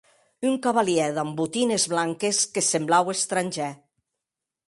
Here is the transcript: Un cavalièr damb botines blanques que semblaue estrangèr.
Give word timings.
Un 0.51 0.55
cavalièr 0.65 1.09
damb 1.17 1.33
botines 1.41 1.83
blanques 1.93 2.39
que 2.53 2.61
semblaue 2.71 3.15
estrangèr. 3.17 3.71